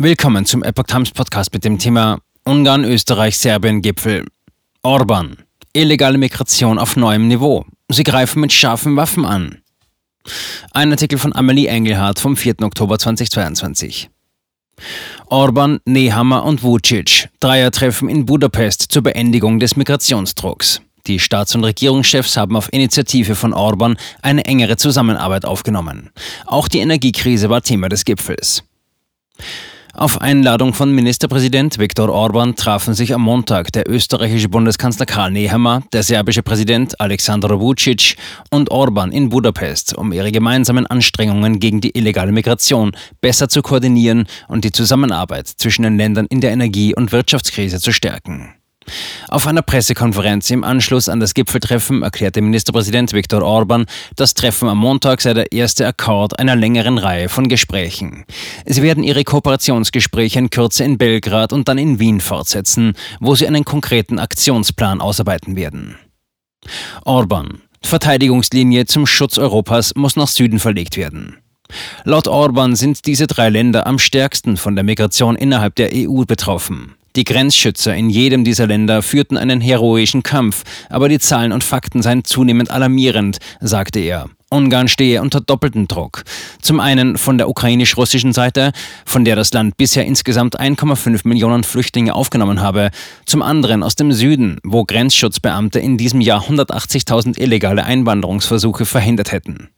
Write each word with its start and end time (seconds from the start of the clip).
Willkommen 0.00 0.46
zum 0.46 0.62
Epoch 0.62 0.84
Times 0.84 1.10
Podcast 1.10 1.52
mit 1.52 1.64
dem 1.64 1.76
Thema 1.76 2.20
Ungarn, 2.44 2.84
Österreich, 2.84 3.36
Serbien 3.36 3.82
Gipfel. 3.82 4.26
Orban. 4.82 5.38
Illegale 5.72 6.18
Migration 6.18 6.78
auf 6.78 6.94
neuem 6.94 7.26
Niveau. 7.26 7.64
Sie 7.88 8.04
greifen 8.04 8.40
mit 8.40 8.52
scharfen 8.52 8.94
Waffen 8.94 9.24
an. 9.24 9.58
Ein 10.70 10.92
Artikel 10.92 11.18
von 11.18 11.34
Amelie 11.34 11.66
Engelhardt 11.66 12.20
vom 12.20 12.36
4. 12.36 12.62
Oktober 12.62 12.96
2022. 12.96 14.08
Orban, 15.26 15.80
Nehammer 15.84 16.44
und 16.44 16.62
Vucic. 16.62 17.28
Dreiertreffen 17.40 18.08
in 18.08 18.24
Budapest 18.24 18.92
zur 18.92 19.02
Beendigung 19.02 19.58
des 19.58 19.74
Migrationsdrucks. 19.74 20.80
Die 21.08 21.18
Staats- 21.18 21.56
und 21.56 21.64
Regierungschefs 21.64 22.36
haben 22.36 22.54
auf 22.54 22.72
Initiative 22.72 23.34
von 23.34 23.52
Orban 23.52 23.96
eine 24.22 24.44
engere 24.44 24.76
Zusammenarbeit 24.76 25.44
aufgenommen. 25.44 26.10
Auch 26.46 26.68
die 26.68 26.78
Energiekrise 26.78 27.50
war 27.50 27.62
Thema 27.62 27.88
des 27.88 28.04
Gipfels. 28.04 28.62
Auf 29.98 30.20
Einladung 30.20 30.74
von 30.74 30.92
Ministerpräsident 30.92 31.80
Viktor 31.80 32.08
Orban 32.08 32.54
trafen 32.54 32.94
sich 32.94 33.12
am 33.12 33.22
Montag 33.22 33.72
der 33.72 33.90
österreichische 33.90 34.48
Bundeskanzler 34.48 35.06
Karl 35.06 35.32
Nehammer, 35.32 35.82
der 35.92 36.04
serbische 36.04 36.44
Präsident 36.44 37.00
Alexander 37.00 37.58
Vucic 37.58 38.14
und 38.52 38.70
Orban 38.70 39.10
in 39.10 39.28
Budapest, 39.28 39.98
um 39.98 40.12
ihre 40.12 40.30
gemeinsamen 40.30 40.86
Anstrengungen 40.86 41.58
gegen 41.58 41.80
die 41.80 41.98
illegale 41.98 42.30
Migration 42.30 42.92
besser 43.20 43.48
zu 43.48 43.60
koordinieren 43.60 44.28
und 44.46 44.64
die 44.64 44.70
Zusammenarbeit 44.70 45.48
zwischen 45.48 45.82
den 45.82 45.96
Ländern 45.96 46.26
in 46.26 46.40
der 46.40 46.52
Energie- 46.52 46.94
und 46.94 47.10
Wirtschaftskrise 47.10 47.80
zu 47.80 47.90
stärken. 47.90 48.54
Auf 49.28 49.46
einer 49.46 49.62
Pressekonferenz 49.62 50.50
im 50.50 50.64
Anschluss 50.64 51.08
an 51.08 51.20
das 51.20 51.34
Gipfeltreffen 51.34 52.02
erklärte 52.02 52.40
Ministerpräsident 52.40 53.12
Viktor 53.12 53.42
Orban, 53.42 53.86
das 54.16 54.34
Treffen 54.34 54.68
am 54.68 54.78
Montag 54.78 55.20
sei 55.20 55.34
der 55.34 55.52
erste 55.52 55.86
Akkord 55.86 56.38
einer 56.38 56.56
längeren 56.56 56.98
Reihe 56.98 57.28
von 57.28 57.48
Gesprächen. 57.48 58.24
Sie 58.66 58.82
werden 58.82 59.04
ihre 59.04 59.24
Kooperationsgespräche 59.24 60.38
in 60.38 60.50
Kürze 60.50 60.84
in 60.84 60.98
Belgrad 60.98 61.52
und 61.52 61.68
dann 61.68 61.78
in 61.78 61.98
Wien 61.98 62.20
fortsetzen, 62.20 62.94
wo 63.20 63.34
sie 63.34 63.46
einen 63.46 63.64
konkreten 63.64 64.18
Aktionsplan 64.18 65.00
ausarbeiten 65.00 65.56
werden. 65.56 65.96
Orban. 67.04 67.62
Verteidigungslinie 67.82 68.86
zum 68.86 69.06
Schutz 69.06 69.38
Europas 69.38 69.94
muss 69.94 70.16
nach 70.16 70.26
Süden 70.26 70.58
verlegt 70.58 70.96
werden. 70.96 71.38
Laut 72.04 72.28
Orban 72.28 72.76
sind 72.76 73.06
diese 73.06 73.26
drei 73.26 73.50
Länder 73.50 73.86
am 73.86 73.98
stärksten 73.98 74.56
von 74.56 74.74
der 74.74 74.84
Migration 74.84 75.36
innerhalb 75.36 75.74
der 75.76 75.90
EU 75.92 76.24
betroffen. 76.24 76.94
Die 77.16 77.24
Grenzschützer 77.24 77.94
in 77.94 78.10
jedem 78.10 78.44
dieser 78.44 78.66
Länder 78.66 79.02
führten 79.02 79.36
einen 79.36 79.60
heroischen 79.60 80.22
Kampf, 80.22 80.62
aber 80.88 81.08
die 81.08 81.18
Zahlen 81.18 81.52
und 81.52 81.64
Fakten 81.64 82.02
seien 82.02 82.24
zunehmend 82.24 82.70
alarmierend, 82.70 83.38
sagte 83.60 84.00
er. 84.00 84.28
Ungarn 84.50 84.88
stehe 84.88 85.20
unter 85.20 85.40
doppeltem 85.40 85.88
Druck. 85.88 86.24
Zum 86.62 86.80
einen 86.80 87.18
von 87.18 87.36
der 87.36 87.48
ukrainisch-russischen 87.48 88.32
Seite, 88.32 88.72
von 89.04 89.24
der 89.24 89.36
das 89.36 89.52
Land 89.52 89.76
bisher 89.76 90.06
insgesamt 90.06 90.58
1,5 90.58 91.28
Millionen 91.28 91.64
Flüchtlinge 91.64 92.14
aufgenommen 92.14 92.60
habe. 92.60 92.90
Zum 93.26 93.42
anderen 93.42 93.82
aus 93.82 93.94
dem 93.94 94.12
Süden, 94.12 94.58
wo 94.64 94.84
Grenzschutzbeamte 94.84 95.80
in 95.80 95.98
diesem 95.98 96.20
Jahr 96.20 96.42
180.000 96.42 97.38
illegale 97.38 97.84
Einwanderungsversuche 97.84 98.86
verhindert 98.86 99.32
hätten. 99.32 99.68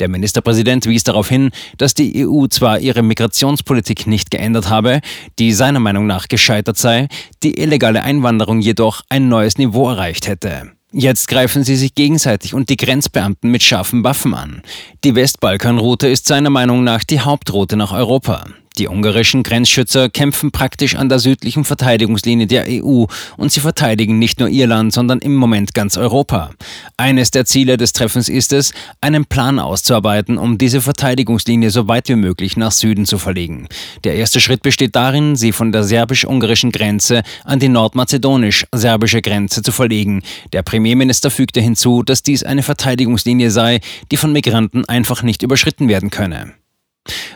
Der 0.00 0.08
Ministerpräsident 0.08 0.86
wies 0.86 1.04
darauf 1.04 1.28
hin, 1.28 1.50
dass 1.76 1.92
die 1.92 2.26
EU 2.26 2.46
zwar 2.46 2.80
ihre 2.80 3.02
Migrationspolitik 3.02 4.06
nicht 4.06 4.30
geändert 4.30 4.70
habe, 4.70 5.00
die 5.38 5.52
seiner 5.52 5.80
Meinung 5.80 6.06
nach 6.06 6.28
gescheitert 6.28 6.78
sei, 6.78 7.08
die 7.42 7.58
illegale 7.58 8.02
Einwanderung 8.02 8.60
jedoch 8.60 9.02
ein 9.08 9.28
neues 9.28 9.58
Niveau 9.58 9.90
erreicht 9.90 10.26
hätte. 10.28 10.72
Jetzt 10.96 11.26
greifen 11.26 11.64
sie 11.64 11.74
sich 11.74 11.96
gegenseitig 11.96 12.54
und 12.54 12.68
die 12.68 12.76
Grenzbeamten 12.76 13.50
mit 13.50 13.64
scharfen 13.64 14.04
Waffen 14.04 14.32
an. 14.32 14.62
Die 15.02 15.16
Westbalkanroute 15.16 16.06
ist 16.06 16.26
seiner 16.26 16.50
Meinung 16.50 16.84
nach 16.84 17.02
die 17.02 17.18
Hauptroute 17.18 17.76
nach 17.76 17.90
Europa. 17.90 18.44
Die 18.76 18.88
ungarischen 18.88 19.44
Grenzschützer 19.44 20.08
kämpfen 20.08 20.50
praktisch 20.50 20.96
an 20.96 21.08
der 21.08 21.20
südlichen 21.20 21.62
Verteidigungslinie 21.62 22.48
der 22.48 22.66
EU 22.68 23.04
und 23.36 23.52
sie 23.52 23.60
verteidigen 23.60 24.18
nicht 24.18 24.40
nur 24.40 24.48
ihr 24.48 24.66
Land, 24.66 24.92
sondern 24.92 25.20
im 25.20 25.36
Moment 25.36 25.74
ganz 25.74 25.96
Europa. 25.96 26.50
Eines 26.96 27.30
der 27.30 27.44
Ziele 27.44 27.76
des 27.76 27.92
Treffens 27.92 28.28
ist 28.28 28.52
es, 28.52 28.72
einen 29.00 29.26
Plan 29.26 29.60
auszuarbeiten, 29.60 30.38
um 30.38 30.58
diese 30.58 30.80
Verteidigungslinie 30.80 31.70
so 31.70 31.86
weit 31.86 32.08
wie 32.08 32.16
möglich 32.16 32.56
nach 32.56 32.72
Süden 32.72 33.06
zu 33.06 33.18
verlegen. 33.18 33.68
Der 34.02 34.16
erste 34.16 34.40
Schritt 34.40 34.62
besteht 34.62 34.96
darin, 34.96 35.36
sie 35.36 35.52
von 35.52 35.70
der 35.70 35.84
serbisch-ungarischen 35.84 36.72
Grenze 36.72 37.22
an 37.44 37.60
die 37.60 37.68
nordmazedonisch-serbische 37.68 39.22
Grenze 39.22 39.62
zu 39.62 39.70
verlegen. 39.70 40.22
Der 40.52 40.62
Premierminister 40.62 41.30
fügte 41.30 41.60
hinzu, 41.60 42.02
dass 42.02 42.24
dies 42.24 42.42
eine 42.42 42.64
Verteidigungslinie 42.64 43.52
sei, 43.52 43.80
die 44.10 44.16
von 44.16 44.32
Migranten 44.32 44.84
einfach 44.86 45.22
nicht 45.22 45.44
überschritten 45.44 45.86
werden 45.86 46.10
könne. 46.10 46.54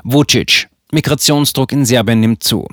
Vucic, 0.02 0.67
Migrationsdruck 0.92 1.72
in 1.72 1.84
Serbien 1.84 2.20
nimmt 2.20 2.42
zu. 2.42 2.66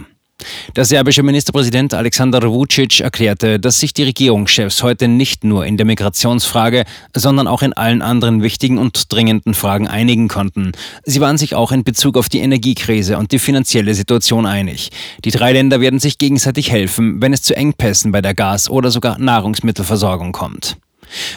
Der 0.76 0.86
serbische 0.86 1.24
Ministerpräsident 1.24 1.94
Alexander 1.94 2.42
Vucic 2.44 3.00
erklärte, 3.00 3.60
dass 3.60 3.80
sich 3.80 3.94
die 3.94 4.04
Regierungschefs 4.04 4.84
heute 4.84 5.08
nicht 5.08 5.44
nur 5.44 5.66
in 5.66 5.78
der 5.78 5.86
Migrationsfrage, 5.86 6.84
sondern 7.16 7.48
auch 7.48 7.62
in 7.62 7.74
allen 7.74 8.02
anderen 8.02 8.44
wichtigen 8.44 8.78
und 8.78 9.12
dringenden 9.12 9.54
Fragen 9.54 9.88
einigen 9.88 10.28
konnten. 10.28 10.74
Sie 11.04 11.22
waren 11.22 11.38
sich 11.38 11.56
auch 11.56 11.72
in 11.72 11.84
Bezug 11.84 12.18
auf 12.18 12.30
die 12.30 12.40
Energiekrise 12.40 13.18
und 13.18 13.32
die 13.32 13.40
finanzielle 13.40 13.94
Situation 13.96 14.46
einig. 14.46 14.92
Die 15.24 15.32
drei 15.32 15.54
Länder 15.54 15.80
werden 15.80 16.00
sich 16.00 16.18
gegenseitig 16.18 16.70
helfen, 16.70 17.22
wenn 17.22 17.34
es 17.34 17.42
zu 17.42 17.56
Engpässen 17.56 18.12
bei 18.12 18.22
der 18.22 18.34
Gas- 18.34 18.70
oder 18.70 18.92
sogar 18.92 19.18
Nahrungsmittelversorgung 19.18 20.34
kommt. 20.34 20.78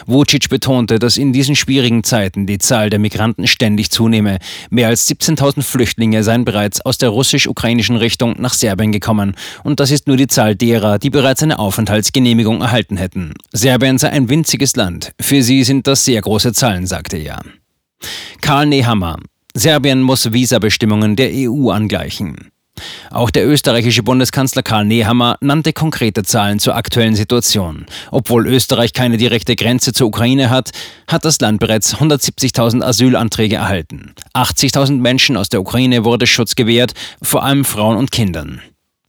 Vucic 0.05 0.49
betonte, 0.49 0.99
dass 0.99 1.17
in 1.17 1.33
diesen 1.33 1.55
schwierigen 1.55 2.03
Zeiten 2.03 2.45
die 2.45 2.57
Zahl 2.57 2.89
der 2.89 2.99
Migranten 2.99 3.47
ständig 3.47 3.91
zunehme. 3.91 4.39
Mehr 4.69 4.87
als 4.87 5.09
17.000 5.09 5.61
Flüchtlinge 5.61 6.23
seien 6.23 6.45
bereits 6.45 6.81
aus 6.81 6.97
der 6.97 7.09
russisch-ukrainischen 7.09 7.95
Richtung 7.95 8.35
nach 8.39 8.53
Serbien 8.53 8.91
gekommen. 8.91 9.35
Und 9.63 9.79
das 9.79 9.91
ist 9.91 10.07
nur 10.07 10.17
die 10.17 10.27
Zahl 10.27 10.55
derer, 10.55 10.99
die 10.99 11.09
bereits 11.09 11.43
eine 11.43 11.59
Aufenthaltsgenehmigung 11.59 12.61
erhalten 12.61 12.97
hätten. 12.97 13.33
Serbien 13.51 13.97
sei 13.97 14.09
ein 14.09 14.29
winziges 14.29 14.75
Land. 14.75 15.11
Für 15.19 15.41
sie 15.41 15.63
sind 15.63 15.87
das 15.87 16.05
sehr 16.05 16.21
große 16.21 16.53
Zahlen, 16.53 16.87
sagte 16.87 17.17
er. 17.17 17.41
Karl 18.41 18.67
Nehammer. 18.67 19.17
Serbien 19.53 20.01
muss 20.01 20.31
Visabestimmungen 20.31 21.15
der 21.15 21.31
EU 21.33 21.71
angleichen. 21.71 22.51
Auch 23.11 23.29
der 23.29 23.47
österreichische 23.47 24.03
Bundeskanzler 24.03 24.63
Karl 24.63 24.85
Nehammer 24.85 25.37
nannte 25.41 25.73
konkrete 25.73 26.23
Zahlen 26.23 26.59
zur 26.59 26.75
aktuellen 26.75 27.15
Situation. 27.15 27.85
Obwohl 28.11 28.47
Österreich 28.47 28.93
keine 28.93 29.17
direkte 29.17 29.55
Grenze 29.55 29.93
zur 29.93 30.07
Ukraine 30.07 30.49
hat, 30.49 30.71
hat 31.07 31.25
das 31.25 31.39
Land 31.39 31.59
bereits 31.59 31.95
170.000 31.95 32.83
Asylanträge 32.83 33.55
erhalten. 33.55 34.13
80.000 34.33 34.99
Menschen 34.99 35.37
aus 35.37 35.49
der 35.49 35.61
Ukraine 35.61 36.05
wurde 36.05 36.27
Schutz 36.27 36.55
gewährt, 36.55 36.93
vor 37.21 37.43
allem 37.43 37.65
Frauen 37.65 37.97
und 37.97 38.11
Kindern. 38.11 38.61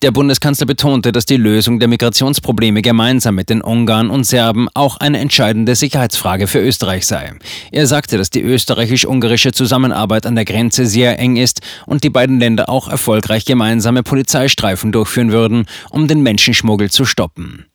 Der 0.03 0.13
Bundeskanzler 0.13 0.67
betonte, 0.67 1.13
dass 1.13 1.27
die 1.27 1.37
Lösung 1.37 1.79
der 1.79 1.87
Migrationsprobleme 1.87 2.81
gemeinsam 2.81 3.35
mit 3.35 3.51
den 3.51 3.61
Ungarn 3.61 4.09
und 4.09 4.25
Serben 4.25 4.69
auch 4.73 4.97
eine 4.97 5.19
entscheidende 5.19 5.77
Sicherheitsfrage 5.77 6.47
für 6.47 6.59
Österreich 6.59 7.05
sei. 7.05 7.35
Er 7.71 7.87
sagte, 7.87 8.17
dass 8.17 8.31
die 8.31 8.41
österreichisch-ungarische 8.41 9.53
Zusammenarbeit 9.53 10.25
an 10.25 10.37
der 10.37 10.47
Grenze 10.47 10.87
sehr 10.87 11.19
eng 11.19 11.37
ist 11.37 11.61
und 11.85 12.03
die 12.03 12.09
beiden 12.09 12.41
Länder 12.41 12.71
auch 12.71 12.89
erfolgreich 12.89 13.45
gemeinsame 13.45 14.03
Polizeistreifen 14.03 14.91
durchführen 14.91 15.33
würden, 15.33 15.67
um 15.91 16.09
den 16.09 16.23
Menschenschmuggel 16.23 16.91
zu 16.91 17.05
stoppen. 17.05 17.67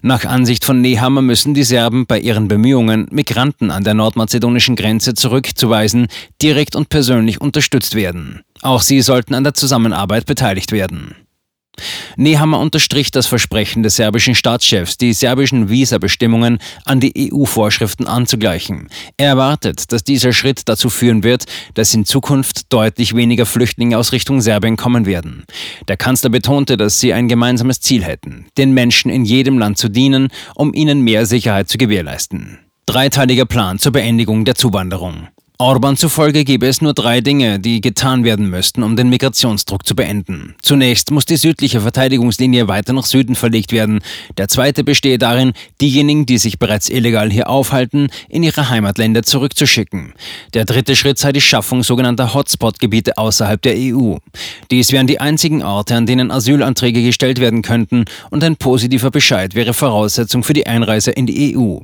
Nach 0.00 0.24
Ansicht 0.24 0.64
von 0.64 0.80
Nehammer 0.80 1.20
müssen 1.20 1.52
die 1.52 1.64
Serben 1.64 2.06
bei 2.06 2.18
ihren 2.18 2.48
Bemühungen, 2.48 3.08
Migranten 3.10 3.70
an 3.70 3.84
der 3.84 3.92
nordmazedonischen 3.92 4.74
Grenze 4.74 5.12
zurückzuweisen, 5.12 6.06
direkt 6.40 6.76
und 6.76 6.88
persönlich 6.88 7.42
unterstützt 7.42 7.94
werden. 7.94 8.40
Auch 8.62 8.80
sie 8.80 9.02
sollten 9.02 9.34
an 9.34 9.44
der 9.44 9.52
Zusammenarbeit 9.52 10.24
beteiligt 10.24 10.72
werden. 10.72 11.14
Nehammer 12.16 12.60
unterstrich 12.60 13.10
das 13.10 13.26
Versprechen 13.26 13.82
des 13.82 13.96
serbischen 13.96 14.34
Staatschefs, 14.34 14.96
die 14.96 15.12
serbischen 15.12 15.68
Visabestimmungen 15.68 16.58
an 16.84 17.00
die 17.00 17.32
EU-Vorschriften 17.32 18.06
anzugleichen. 18.06 18.88
Er 19.16 19.28
erwartet, 19.28 19.92
dass 19.92 20.04
dieser 20.04 20.32
Schritt 20.32 20.62
dazu 20.68 20.90
führen 20.90 21.22
wird, 21.22 21.44
dass 21.74 21.94
in 21.94 22.04
Zukunft 22.04 22.72
deutlich 22.72 23.14
weniger 23.16 23.46
Flüchtlinge 23.46 23.98
aus 23.98 24.12
Richtung 24.12 24.40
Serbien 24.40 24.76
kommen 24.76 25.06
werden. 25.06 25.44
Der 25.88 25.96
Kanzler 25.96 26.30
betonte, 26.30 26.76
dass 26.76 27.00
sie 27.00 27.12
ein 27.12 27.28
gemeinsames 27.28 27.80
Ziel 27.80 28.04
hätten, 28.04 28.46
den 28.56 28.72
Menschen 28.72 29.10
in 29.10 29.24
jedem 29.24 29.58
Land 29.58 29.78
zu 29.78 29.88
dienen, 29.88 30.28
um 30.54 30.74
ihnen 30.74 31.00
mehr 31.00 31.26
Sicherheit 31.26 31.68
zu 31.68 31.78
gewährleisten. 31.78 32.58
Dreiteiliger 32.86 33.46
Plan 33.46 33.78
zur 33.78 33.92
Beendigung 33.92 34.44
der 34.44 34.54
Zuwanderung. 34.54 35.28
Orban 35.58 35.96
zufolge 35.96 36.42
gäbe 36.42 36.66
es 36.66 36.80
nur 36.80 36.94
drei 36.94 37.20
Dinge, 37.20 37.60
die 37.60 37.80
getan 37.80 38.24
werden 38.24 38.50
müssten, 38.50 38.82
um 38.82 38.96
den 38.96 39.08
Migrationsdruck 39.08 39.86
zu 39.86 39.94
beenden. 39.94 40.56
Zunächst 40.60 41.12
muss 41.12 41.26
die 41.26 41.36
südliche 41.36 41.80
Verteidigungslinie 41.80 42.66
weiter 42.66 42.92
nach 42.92 43.06
Süden 43.06 43.36
verlegt 43.36 43.70
werden. 43.70 44.00
Der 44.36 44.48
zweite 44.48 44.82
bestehe 44.82 45.16
darin, 45.16 45.52
diejenigen, 45.80 46.26
die 46.26 46.38
sich 46.38 46.58
bereits 46.58 46.88
illegal 46.88 47.30
hier 47.30 47.48
aufhalten, 47.48 48.08
in 48.28 48.42
ihre 48.42 48.68
Heimatländer 48.68 49.22
zurückzuschicken. 49.22 50.14
Der 50.54 50.64
dritte 50.64 50.96
Schritt 50.96 51.20
sei 51.20 51.30
die 51.30 51.40
Schaffung 51.40 51.84
sogenannter 51.84 52.34
Hotspot-Gebiete 52.34 53.16
außerhalb 53.16 53.62
der 53.62 53.76
EU. 53.76 54.16
Dies 54.72 54.90
wären 54.90 55.06
die 55.06 55.20
einzigen 55.20 55.62
Orte, 55.62 55.94
an 55.94 56.06
denen 56.06 56.32
Asylanträge 56.32 57.00
gestellt 57.04 57.38
werden 57.38 57.62
könnten 57.62 58.06
und 58.30 58.42
ein 58.42 58.56
positiver 58.56 59.12
Bescheid 59.12 59.54
wäre 59.54 59.72
Voraussetzung 59.72 60.42
für 60.42 60.52
die 60.52 60.66
Einreise 60.66 61.12
in 61.12 61.26
die 61.26 61.56
EU. 61.56 61.78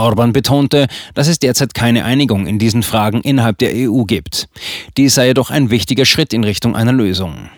Orban 0.00 0.32
betonte, 0.32 0.86
dass 1.14 1.28
es 1.28 1.38
derzeit 1.38 1.74
keine 1.74 2.04
Einigung 2.04 2.46
in 2.46 2.58
diesen 2.58 2.82
Fragen 2.82 3.20
innerhalb 3.20 3.58
der 3.58 3.72
EU 3.74 4.04
gibt. 4.04 4.48
Dies 4.96 5.14
sei 5.14 5.28
jedoch 5.28 5.50
ein 5.50 5.70
wichtiger 5.70 6.04
Schritt 6.04 6.32
in 6.32 6.44
Richtung 6.44 6.74
einer 6.74 6.92
Lösung. 6.92 7.50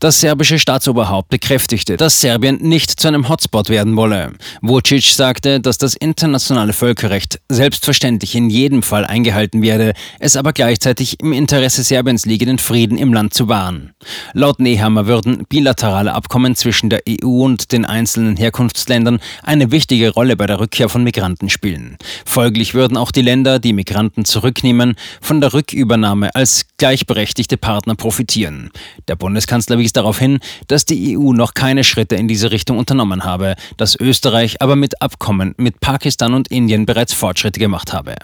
Das 0.00 0.18
serbische 0.20 0.58
Staatsoberhaupt 0.58 1.28
bekräftigte, 1.28 1.96
dass 1.96 2.20
Serbien 2.20 2.56
nicht 2.56 2.90
zu 2.90 3.06
einem 3.06 3.28
Hotspot 3.28 3.68
werden 3.68 3.94
wolle. 3.94 4.32
Vucic 4.60 5.04
sagte, 5.04 5.60
dass 5.60 5.78
das 5.78 5.94
internationale 5.94 6.72
Völkerrecht 6.72 7.40
selbstverständlich 7.48 8.34
in 8.34 8.50
jedem 8.50 8.82
Fall 8.82 9.04
eingehalten 9.04 9.62
werde, 9.62 9.92
es 10.18 10.36
aber 10.36 10.52
gleichzeitig 10.52 11.20
im 11.20 11.32
Interesse 11.32 11.84
Serbiens 11.84 12.26
liege, 12.26 12.46
den 12.46 12.58
Frieden 12.58 12.98
im 12.98 13.12
Land 13.12 13.34
zu 13.34 13.48
wahren. 13.48 13.92
Laut 14.32 14.58
Nehammer 14.58 15.06
würden 15.06 15.44
bilaterale 15.48 16.12
Abkommen 16.12 16.56
zwischen 16.56 16.90
der 16.90 17.02
EU 17.08 17.44
und 17.44 17.70
den 17.70 17.84
einzelnen 17.84 18.36
Herkunftsländern 18.36 19.20
eine 19.44 19.70
wichtige 19.70 20.10
Rolle 20.10 20.36
bei 20.36 20.48
der 20.48 20.58
Rückkehr 20.58 20.88
von 20.88 21.04
Migranten 21.04 21.48
spielen. 21.48 21.96
Folglich 22.26 22.74
würden 22.74 22.96
auch 22.96 23.12
die 23.12 23.22
Länder, 23.22 23.60
die 23.60 23.72
Migranten 23.72 24.24
zurücknehmen, 24.24 24.96
von 25.20 25.40
der 25.40 25.54
Rückübernahme 25.54 26.34
als 26.34 26.66
gleichberechtigte 26.78 27.56
Partner 27.56 27.94
profitieren. 27.94 28.70
Der 29.06 29.14
Bundeskanzler 29.52 29.78
wies 29.78 29.92
darauf 29.92 30.18
hin, 30.18 30.38
dass 30.66 30.86
die 30.86 31.18
EU 31.18 31.32
noch 31.32 31.52
keine 31.52 31.84
Schritte 31.84 32.16
in 32.16 32.26
diese 32.26 32.50
Richtung 32.50 32.78
unternommen 32.78 33.24
habe, 33.24 33.54
dass 33.76 33.98
Österreich 34.00 34.62
aber 34.62 34.76
mit 34.76 35.02
Abkommen 35.02 35.54
mit 35.58 35.80
Pakistan 35.80 36.32
und 36.32 36.48
Indien 36.48 36.86
bereits 36.86 37.12
Fortschritte 37.12 37.60
gemacht 37.60 37.92
habe. 37.92 38.14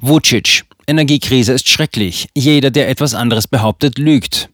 Vucic, 0.00 0.62
Energiekrise 0.86 1.52
ist 1.52 1.68
schrecklich. 1.68 2.28
Jeder, 2.36 2.70
der 2.70 2.88
etwas 2.88 3.14
anderes 3.14 3.48
behauptet, 3.48 3.98
lügt. 3.98 4.50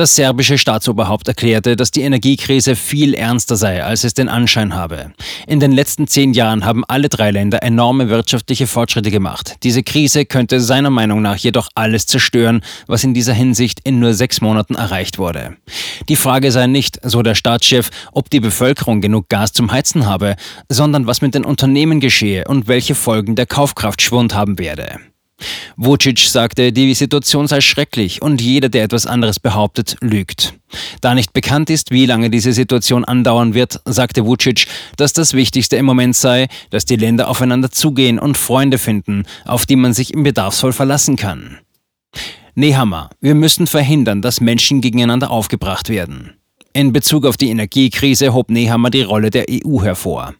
Das 0.00 0.14
serbische 0.14 0.56
Staatsoberhaupt 0.56 1.28
erklärte, 1.28 1.76
dass 1.76 1.90
die 1.90 2.00
Energiekrise 2.00 2.74
viel 2.74 3.12
ernster 3.12 3.56
sei, 3.56 3.84
als 3.84 4.02
es 4.02 4.14
den 4.14 4.30
Anschein 4.30 4.74
habe. 4.74 5.12
In 5.46 5.60
den 5.60 5.72
letzten 5.72 6.06
zehn 6.06 6.32
Jahren 6.32 6.64
haben 6.64 6.86
alle 6.88 7.10
drei 7.10 7.30
Länder 7.30 7.62
enorme 7.62 8.08
wirtschaftliche 8.08 8.66
Fortschritte 8.66 9.10
gemacht. 9.10 9.56
Diese 9.62 9.82
Krise 9.82 10.24
könnte 10.24 10.58
seiner 10.58 10.88
Meinung 10.88 11.20
nach 11.20 11.36
jedoch 11.36 11.68
alles 11.74 12.06
zerstören, 12.06 12.62
was 12.86 13.04
in 13.04 13.12
dieser 13.12 13.34
Hinsicht 13.34 13.80
in 13.84 13.98
nur 13.98 14.14
sechs 14.14 14.40
Monaten 14.40 14.74
erreicht 14.74 15.18
wurde. 15.18 15.58
Die 16.08 16.16
Frage 16.16 16.50
sei 16.50 16.66
nicht, 16.66 16.98
so 17.02 17.20
der 17.20 17.34
Staatschef, 17.34 17.90
ob 18.12 18.30
die 18.30 18.40
Bevölkerung 18.40 19.02
genug 19.02 19.28
Gas 19.28 19.52
zum 19.52 19.70
Heizen 19.70 20.06
habe, 20.06 20.36
sondern 20.70 21.06
was 21.06 21.20
mit 21.20 21.34
den 21.34 21.44
Unternehmen 21.44 22.00
geschehe 22.00 22.44
und 22.48 22.68
welche 22.68 22.94
Folgen 22.94 23.36
der 23.36 23.44
Kaufkraftschwund 23.44 24.32
haben 24.32 24.58
werde. 24.58 24.98
Vucic 25.76 26.18
sagte, 26.18 26.72
die 26.72 26.94
Situation 26.94 27.46
sei 27.46 27.60
schrecklich 27.60 28.22
und 28.22 28.40
jeder, 28.40 28.68
der 28.68 28.84
etwas 28.84 29.06
anderes 29.06 29.40
behauptet, 29.40 29.96
lügt. 30.00 30.54
Da 31.00 31.14
nicht 31.14 31.32
bekannt 31.32 31.70
ist, 31.70 31.90
wie 31.90 32.06
lange 32.06 32.30
diese 32.30 32.52
Situation 32.52 33.04
andauern 33.04 33.54
wird, 33.54 33.80
sagte 33.84 34.24
Vucic, 34.24 34.66
dass 34.96 35.12
das 35.12 35.34
Wichtigste 35.34 35.76
im 35.76 35.86
Moment 35.86 36.16
sei, 36.16 36.48
dass 36.70 36.84
die 36.84 36.96
Länder 36.96 37.28
aufeinander 37.28 37.70
zugehen 37.70 38.18
und 38.18 38.38
Freunde 38.38 38.78
finden, 38.78 39.24
auf 39.44 39.66
die 39.66 39.76
man 39.76 39.92
sich 39.92 40.14
im 40.14 40.22
Bedarfsfall 40.22 40.72
verlassen 40.72 41.16
kann. 41.16 41.58
Nehammer, 42.54 43.10
wir 43.20 43.34
müssen 43.34 43.66
verhindern, 43.66 44.22
dass 44.22 44.40
Menschen 44.40 44.80
gegeneinander 44.80 45.30
aufgebracht 45.30 45.88
werden. 45.88 46.39
In 46.72 46.92
Bezug 46.92 47.26
auf 47.26 47.36
die 47.36 47.50
Energiekrise 47.50 48.32
hob 48.32 48.48
Nehammer 48.48 48.90
die 48.90 49.02
Rolle 49.02 49.30
der 49.30 49.46
EU 49.50 49.82
hervor. 49.82 50.34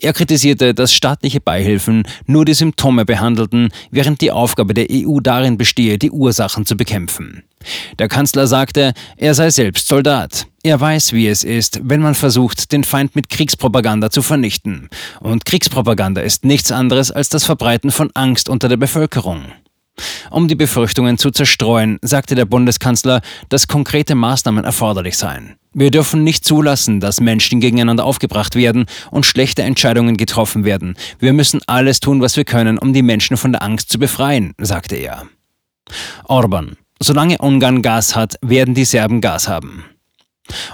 Er 0.00 0.14
kritisierte, 0.14 0.72
dass 0.72 0.94
staatliche 0.94 1.38
Beihilfen 1.38 2.04
nur 2.24 2.46
die 2.46 2.54
Symptome 2.54 3.04
behandelten, 3.04 3.68
während 3.90 4.22
die 4.22 4.30
Aufgabe 4.30 4.72
der 4.72 4.86
EU 4.90 5.20
darin 5.20 5.58
bestehe, 5.58 5.98
die 5.98 6.10
Ursachen 6.10 6.64
zu 6.64 6.78
bekämpfen. 6.78 7.42
Der 7.98 8.08
Kanzler 8.08 8.46
sagte, 8.46 8.94
er 9.18 9.34
sei 9.34 9.50
selbst 9.50 9.88
Soldat. 9.88 10.46
Er 10.62 10.80
weiß, 10.80 11.12
wie 11.12 11.28
es 11.28 11.44
ist, 11.44 11.80
wenn 11.82 12.00
man 12.00 12.14
versucht, 12.14 12.72
den 12.72 12.82
Feind 12.82 13.14
mit 13.14 13.28
Kriegspropaganda 13.28 14.10
zu 14.10 14.22
vernichten. 14.22 14.88
Und 15.20 15.44
Kriegspropaganda 15.44 16.22
ist 16.22 16.46
nichts 16.46 16.72
anderes 16.72 17.10
als 17.10 17.28
das 17.28 17.44
Verbreiten 17.44 17.90
von 17.90 18.10
Angst 18.14 18.48
unter 18.48 18.68
der 18.68 18.78
Bevölkerung. 18.78 19.52
Um 20.30 20.48
die 20.48 20.54
Befürchtungen 20.54 21.18
zu 21.18 21.30
zerstreuen, 21.30 21.98
sagte 22.02 22.34
der 22.34 22.44
Bundeskanzler, 22.44 23.20
dass 23.48 23.68
konkrete 23.68 24.14
Maßnahmen 24.14 24.64
erforderlich 24.64 25.16
seien. 25.16 25.56
Wir 25.72 25.90
dürfen 25.90 26.24
nicht 26.24 26.44
zulassen, 26.44 27.00
dass 27.00 27.20
Menschen 27.20 27.60
gegeneinander 27.60 28.04
aufgebracht 28.04 28.54
werden 28.54 28.86
und 29.10 29.26
schlechte 29.26 29.62
Entscheidungen 29.62 30.16
getroffen 30.16 30.64
werden. 30.64 30.96
Wir 31.18 31.32
müssen 31.32 31.60
alles 31.66 32.00
tun, 32.00 32.20
was 32.20 32.36
wir 32.36 32.44
können, 32.44 32.78
um 32.78 32.92
die 32.92 33.02
Menschen 33.02 33.36
von 33.36 33.52
der 33.52 33.62
Angst 33.62 33.90
zu 33.90 33.98
befreien, 33.98 34.54
sagte 34.58 34.96
er. 34.96 35.24
Orban. 36.24 36.76
Solange 36.98 37.38
Ungarn 37.38 37.82
Gas 37.82 38.16
hat, 38.16 38.36
werden 38.40 38.74
die 38.74 38.86
Serben 38.86 39.20
Gas 39.20 39.48
haben. 39.48 39.84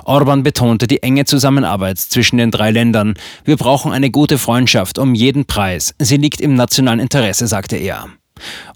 Orban 0.05 0.43
betonte 0.43 0.87
die 0.87 1.03
enge 1.03 1.25
Zusammenarbeit 1.25 1.99
zwischen 1.99 2.37
den 2.37 2.51
drei 2.51 2.71
Ländern. 2.71 3.15
Wir 3.45 3.57
brauchen 3.57 3.91
eine 3.93 4.11
gute 4.11 4.39
Freundschaft 4.39 4.99
um 4.99 5.15
jeden 5.15 5.47
Preis. 5.47 5.95
Sie 5.99 6.17
liegt 6.17 6.41
im 6.41 6.55
nationalen 6.55 7.01
Interesse, 7.01 7.47
sagte 7.47 7.77
er. 7.77 8.09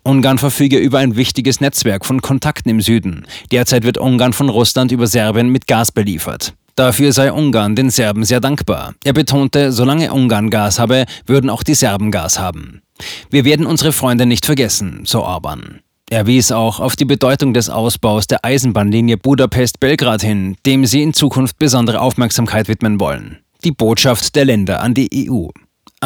Ungarn 0.03 0.39
verfüge 0.39 0.79
über 0.79 0.99
ein 0.99 1.17
wichtiges 1.17 1.61
Netzwerk 1.61 2.05
von 2.05 2.23
Kontakten 2.23 2.71
im 2.71 2.81
Süden. 2.81 3.27
Derzeit 3.51 3.85
wird 3.85 3.99
Ungarn 3.99 4.33
von 4.33 4.49
Russland 4.49 4.93
über 4.93 5.07
Serbien 5.07 5.49
mit 5.49 5.67
Gas 5.67 5.93
beliefert. 5.93 6.55
Dafür 6.77 7.13
sei 7.13 7.33
Ungarn 7.33 7.75
den 7.75 7.89
Serben 7.89 8.25
sehr 8.25 8.41
dankbar. 8.41 8.95
Er 9.03 9.15
betonte, 9.15 9.73
solange 9.73 10.13
Ungarn 10.13 10.51
Gas 10.51 10.79
habe, 10.79 11.07
würden 11.25 11.49
auch 11.49 11.63
die 11.63 11.75
Serben 11.75 12.11
Gas 12.11 12.39
haben. 12.39 12.83
Wir 13.31 13.47
werden 13.47 13.65
unsere 13.65 13.93
Freunde 13.93 14.27
nicht 14.27 14.45
vergessen, 14.45 15.01
so 15.05 15.23
Orban. 15.23 15.81
Er 16.09 16.27
wies 16.27 16.53
auch 16.53 16.79
auf 16.79 16.95
die 16.95 17.05
Bedeutung 17.05 17.53
des 17.53 17.69
Ausbaus 17.69 18.27
der 18.27 18.45
Eisenbahnlinie 18.45 19.17
Budapest-Belgrad 19.17 20.23
hin, 20.23 20.57
dem 20.65 20.87
sie 20.87 21.03
in 21.03 21.15
Zukunft 21.15 21.59
besondere 21.59 22.01
Aufmerksamkeit 22.01 22.69
widmen 22.69 23.01
wollen. 23.01 23.39
Die 23.65 23.73
Botschaft 23.73 24.37
der 24.37 24.45
Länder 24.45 24.83
an 24.83 24.95
die 24.95 25.29
EU. 25.29 25.49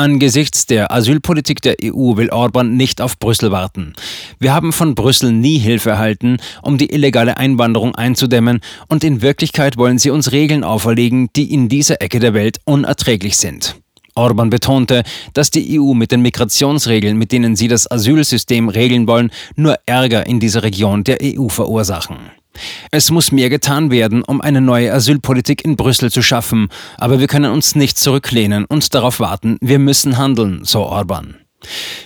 Angesichts 0.00 0.64
der 0.64 0.90
Asylpolitik 0.92 1.60
der 1.60 1.76
EU 1.84 2.16
will 2.16 2.30
Orban 2.30 2.74
nicht 2.74 3.02
auf 3.02 3.18
Brüssel 3.18 3.50
warten. 3.50 3.92
Wir 4.38 4.54
haben 4.54 4.72
von 4.72 4.94
Brüssel 4.94 5.30
nie 5.30 5.58
Hilfe 5.58 5.90
erhalten, 5.90 6.38
um 6.62 6.78
die 6.78 6.90
illegale 6.90 7.36
Einwanderung 7.36 7.94
einzudämmen, 7.94 8.60
und 8.88 9.04
in 9.04 9.20
Wirklichkeit 9.20 9.76
wollen 9.76 9.98
sie 9.98 10.08
uns 10.08 10.32
Regeln 10.32 10.64
auferlegen, 10.64 11.28
die 11.36 11.52
in 11.52 11.68
dieser 11.68 12.00
Ecke 12.00 12.18
der 12.18 12.32
Welt 12.32 12.60
unerträglich 12.64 13.36
sind. 13.36 13.76
Orban 14.14 14.48
betonte, 14.48 15.02
dass 15.34 15.50
die 15.50 15.78
EU 15.78 15.92
mit 15.92 16.12
den 16.12 16.22
Migrationsregeln, 16.22 17.18
mit 17.18 17.30
denen 17.30 17.54
sie 17.54 17.68
das 17.68 17.90
Asylsystem 17.90 18.70
regeln 18.70 19.06
wollen, 19.06 19.30
nur 19.54 19.76
Ärger 19.84 20.26
in 20.26 20.40
dieser 20.40 20.62
Region 20.62 21.04
der 21.04 21.18
EU 21.22 21.48
verursachen. 21.48 22.16
Es 22.90 23.10
muss 23.10 23.32
mehr 23.32 23.48
getan 23.48 23.90
werden, 23.90 24.22
um 24.22 24.40
eine 24.40 24.60
neue 24.60 24.92
Asylpolitik 24.92 25.64
in 25.64 25.76
Brüssel 25.76 26.10
zu 26.10 26.22
schaffen, 26.22 26.68
aber 26.98 27.20
wir 27.20 27.26
können 27.26 27.52
uns 27.52 27.74
nicht 27.74 27.98
zurücklehnen 27.98 28.64
und 28.64 28.94
darauf 28.94 29.20
warten, 29.20 29.56
wir 29.60 29.78
müssen 29.78 30.18
handeln, 30.18 30.64
so 30.64 30.80
Orban. 30.80 31.36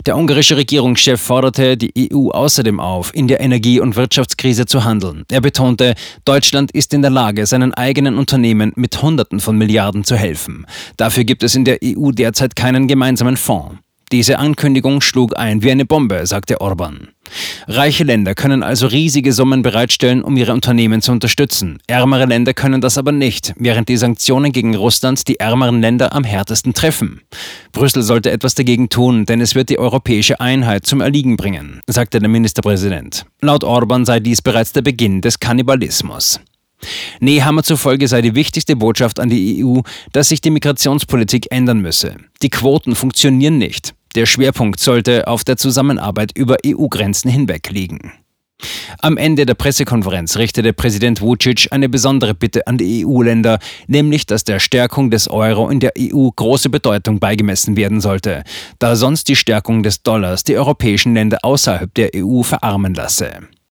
Der 0.05 0.17
ungarische 0.17 0.57
Regierungschef 0.57 1.21
forderte 1.21 1.77
die 1.77 2.13
EU 2.13 2.31
außerdem 2.31 2.81
auf, 2.81 3.15
in 3.15 3.29
der 3.29 3.41
Energie- 3.41 3.81
und 3.81 3.97
Wirtschaftskrise 3.97 4.67
zu 4.67 4.85
handeln. 4.85 5.25
Er 5.31 5.41
betonte, 5.41 5.95
Deutschland 6.25 6.73
ist 6.73 6.93
in 6.93 7.03
der 7.03 7.11
Lage, 7.11 7.47
seinen 7.47 7.73
eigenen 7.73 8.19
Unternehmen 8.19 8.73
mit 8.75 9.01
Hunderten 9.01 9.41
von 9.41 9.57
Milliarden 9.57 10.05
zu 10.05 10.17
helfen. 10.17 10.67
Dafür 10.97 11.25
gibt 11.25 11.43
es 11.43 11.55
in 11.55 11.65
der 11.65 11.79
EU 11.85 12.11
derzeit 12.11 12.57
keinen 12.57 12.89
gemeinsamen 12.89 13.37
Fonds. 13.37 13.77
Diese 14.13 14.39
Ankündigung 14.39 15.01
schlug 15.01 15.37
ein 15.37 15.63
wie 15.63 15.71
eine 15.71 15.85
Bombe, 15.85 16.27
sagte 16.27 16.61
Orban. 16.61 17.14
Reiche 17.67 18.05
Länder 18.05 18.35
können 18.35 18.63
also 18.63 18.87
riesige 18.87 19.33
Summen 19.33 19.63
bereitstellen, 19.63 20.23
um 20.23 20.37
ihre 20.37 20.53
Unternehmen 20.53 21.03
zu 21.03 21.13
unterstützen. 21.13 21.79
Ärmere 21.87 22.27
Länder 22.27 22.55
können 22.55 22.81
das 22.81 22.99
aber 22.99 23.13
nicht, 23.13 23.55
während 23.57 23.89
die 23.89 23.97
Sanktionen 23.97 24.53
gegen 24.53 24.75
Russland 24.75 25.27
die 25.29 25.41
ärmeren 25.41 25.81
Länder 25.81 26.15
am 26.15 26.25
härtesten 26.25 26.75
treffen. 26.75 27.23
Brüssel 27.73 28.03
sollte 28.03 28.31
etwas 28.31 28.55
dagegen 28.55 28.89
tun, 28.89 29.27
denn 29.27 29.41
es 29.41 29.55
wird 29.55 29.71
die 29.71 29.79
europäische 29.79 30.41
Einheit 30.41 30.87
zum 30.87 31.01
Erliegen 31.01 31.37
bringen, 31.37 31.81
sagte 31.87 32.21
der 32.21 32.29
Ministerpräsident. 32.29 33.25
Laut 33.41 33.65
Orban 33.65 34.05
sei 34.05 34.21
dies 34.21 34.43
bereits 34.43 34.73
der 34.73 34.83
Beginn 34.83 35.21
des 35.21 35.41
Kannibalismus. 35.41 36.41
Nehammer 37.21 37.63
zufolge 37.63 38.09
sei 38.09 38.21
die 38.21 38.35
wichtigste 38.35 38.77
Botschaft 38.77 39.21
an 39.21 39.31
die 39.31 39.65
EU, 39.65 39.81
dass 40.13 40.29
sich 40.29 40.41
die 40.41 40.51
Migrationspolitik 40.51 41.47
ändern 41.51 41.81
müsse. 41.81 42.17
Die 42.43 42.51
Quoten 42.51 42.95
funktionieren 42.95 43.59
nicht. 43.59 43.95
Der 44.15 44.27
Schwerpunkt 44.27 44.79
sollte 44.79 45.27
auf 45.27 45.43
der 45.43 45.57
Zusammenarbeit 45.57 46.31
über 46.37 46.57
EU-Grenzen 46.65 47.31
hinweg 47.31 47.71
liegen. 47.71 48.13
Am 49.01 49.17
Ende 49.17 49.45
der 49.45 49.55
Pressekonferenz 49.55 50.37
richtete 50.37 50.73
Präsident 50.73 51.21
Vucic 51.21 51.69
eine 51.73 51.89
besondere 51.89 52.35
Bitte 52.35 52.67
an 52.67 52.79
die 52.79 53.05
EU-Länder, 53.05 53.59
nämlich 53.89 54.27
dass 54.27 54.45
der 54.45 54.61
Stärkung 54.61 55.11
des 55.11 55.29
Euro 55.29 55.69
in 55.69 55.81
der 55.81 55.95
EU 55.99 56.29
große 56.31 56.71
Bedeutung 56.71 57.19
beigemessen 57.19 57.77
werden 57.77 58.01
sollte, 58.01 58.45
da 58.79 58.97
sonst 58.97 59.29
die 59.29 59.37
Stärkung 59.37 59.83
des 59.83 60.03
Dollars 60.03 60.45
die 60.45 60.57
europäischen 60.57 61.15
Länder 61.15 61.39
außerhalb 61.43 61.93
der 61.95 62.11
EU 62.15 62.43
verarmen 62.43 62.95
lasse. 62.95 63.41